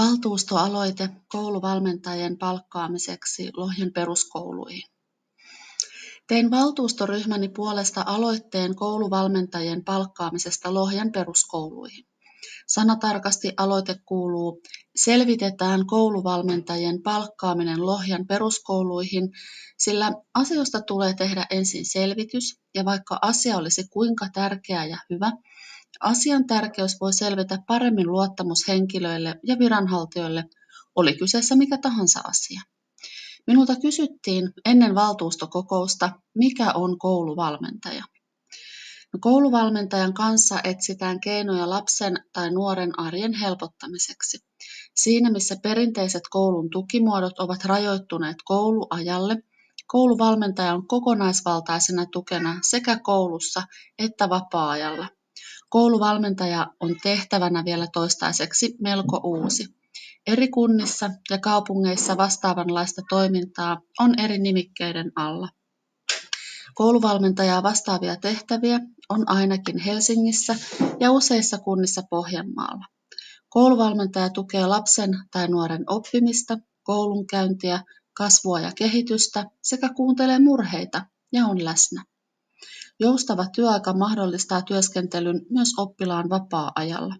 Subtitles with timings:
[0.00, 4.82] Valtuustoaloite kouluvalmentajien palkkaamiseksi Lohjan peruskouluihin.
[6.28, 12.04] Tein valtuustoryhmäni puolesta aloitteen kouluvalmentajien palkkaamisesta Lohjan peruskouluihin.
[12.66, 14.62] Sanatarkasti aloite kuuluu,
[14.96, 19.28] selvitetään kouluvalmentajien palkkaaminen Lohjan peruskouluihin,
[19.78, 25.32] sillä asioista tulee tehdä ensin selvitys, ja vaikka asia olisi kuinka tärkeä ja hyvä,
[26.00, 30.44] Asian tärkeys voi selvitä paremmin luottamushenkilöille ja viranhaltijoille,
[30.96, 32.60] oli kyseessä mikä tahansa asia.
[33.46, 38.04] Minulta kysyttiin ennen valtuustokokousta, mikä on kouluvalmentaja.
[39.12, 44.38] No, kouluvalmentajan kanssa etsitään keinoja lapsen tai nuoren arjen helpottamiseksi.
[44.96, 49.36] Siinä missä perinteiset koulun tukimuodot ovat rajoittuneet kouluajalle,
[49.86, 53.62] kouluvalmentaja on kokonaisvaltaisena tukena sekä koulussa
[53.98, 55.08] että vapaa-ajalla.
[55.70, 59.66] Kouluvalmentaja on tehtävänä vielä toistaiseksi melko uusi.
[60.26, 65.48] Eri kunnissa ja kaupungeissa vastaavanlaista toimintaa on eri nimikkeiden alla.
[66.74, 70.56] Kouluvalmentajaa vastaavia tehtäviä on ainakin Helsingissä
[71.00, 72.84] ja useissa kunnissa Pohjanmaalla.
[73.48, 81.64] Kouluvalmentaja tukee lapsen tai nuoren oppimista, koulunkäyntiä, kasvua ja kehitystä sekä kuuntelee murheita ja on
[81.64, 82.04] läsnä.
[83.00, 87.16] Joustava työaika mahdollistaa työskentelyn myös oppilaan vapaa-ajalla.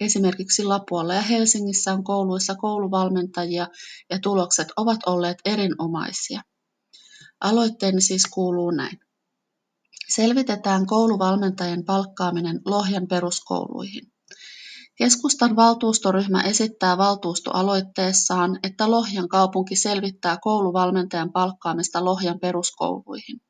[0.00, 3.68] Esimerkiksi Lapualla ja Helsingissä on kouluissa kouluvalmentajia
[4.10, 6.42] ja tulokset ovat olleet erinomaisia.
[7.40, 9.00] Aloitteeni siis kuuluu näin.
[10.08, 14.12] Selvitetään kouluvalmentajien palkkaaminen Lohjan peruskouluihin.
[14.96, 23.40] Keskustan valtuustoryhmä esittää valtuustoaloitteessaan, että Lohjan kaupunki selvittää kouluvalmentajan palkkaamista Lohjan peruskouluihin.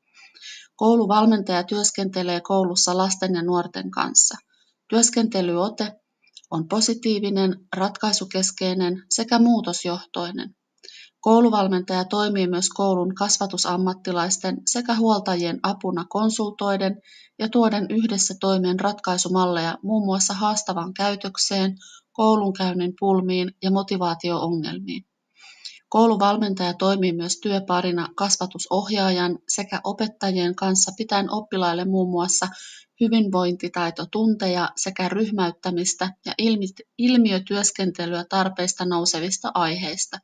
[0.76, 4.36] Kouluvalmentaja työskentelee koulussa lasten ja nuorten kanssa.
[4.88, 5.92] Työskentelyote
[6.50, 10.56] on positiivinen, ratkaisukeskeinen sekä muutosjohtoinen.
[11.20, 17.00] Kouluvalmentaja toimii myös koulun kasvatusammattilaisten sekä huoltajien apuna konsultoiden
[17.38, 21.76] ja tuoden yhdessä toimeen ratkaisumalleja muun muassa haastavan käytökseen,
[22.12, 25.04] koulunkäynnin pulmiin ja motivaatioongelmiin.
[25.88, 32.48] Kouluvalmentaja toimii myös työparina kasvatusohjaajan sekä opettajien kanssa pitäen oppilaille muun muassa
[33.00, 36.34] hyvinvointitaitotunteja sekä ryhmäyttämistä ja
[36.98, 40.18] ilmiötyöskentelyä tarpeista nousevista aiheista.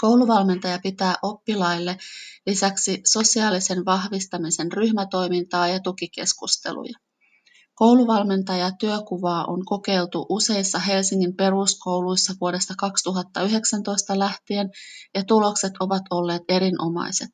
[0.00, 1.98] Kouluvalmentaja pitää oppilaille
[2.46, 6.98] lisäksi sosiaalisen vahvistamisen ryhmätoimintaa ja tukikeskusteluja.
[7.74, 14.70] Kouluvalmentaja työkuvaa on kokeiltu useissa Helsingin peruskouluissa vuodesta 2019 lähtien
[15.14, 17.30] ja tulokset ovat olleet erinomaiset.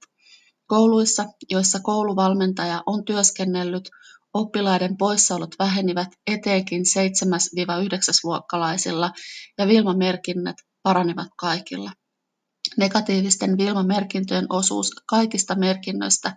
[0.66, 3.90] Kouluissa, joissa kouluvalmentaja on työskennellyt,
[4.34, 9.12] oppilaiden poissaolot vähenivät etenkin 7-9-luokkalaisilla
[9.58, 11.92] ja Vilma-merkinnät paranivat kaikilla.
[12.76, 16.36] Negatiivisten Vilma-merkintöjen osuus kaikista merkinnöistä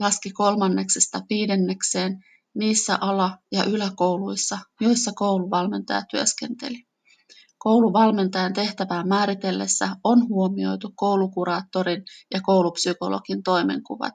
[0.00, 2.24] laski kolmanneksesta viidennekseen
[2.54, 6.84] niissä ala- ja yläkouluissa, joissa kouluvalmentaja työskenteli.
[7.58, 12.02] Kouluvalmentajan tehtävää määritellessä on huomioitu koulukuraattorin
[12.34, 14.14] ja koulupsykologin toimenkuvat.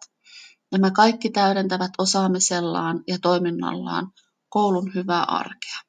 [0.72, 4.12] Nämä kaikki täydentävät osaamisellaan ja toiminnallaan
[4.50, 5.85] koulun hyvää arkea.